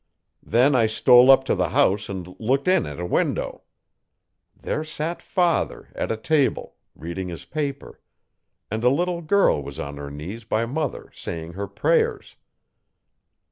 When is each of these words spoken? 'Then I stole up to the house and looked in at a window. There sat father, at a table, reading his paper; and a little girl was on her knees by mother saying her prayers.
'Then 0.41 0.73
I 0.73 0.87
stole 0.87 1.29
up 1.29 1.43
to 1.43 1.53
the 1.53 1.69
house 1.69 2.09
and 2.09 2.33
looked 2.39 2.67
in 2.67 2.87
at 2.87 2.99
a 2.99 3.05
window. 3.05 3.61
There 4.59 4.83
sat 4.83 5.21
father, 5.21 5.89
at 5.93 6.11
a 6.11 6.17
table, 6.17 6.73
reading 6.95 7.27
his 7.27 7.45
paper; 7.45 7.99
and 8.71 8.83
a 8.83 8.89
little 8.89 9.21
girl 9.21 9.61
was 9.61 9.79
on 9.79 9.97
her 9.97 10.09
knees 10.09 10.43
by 10.43 10.65
mother 10.65 11.11
saying 11.13 11.53
her 11.53 11.67
prayers. 11.67 12.35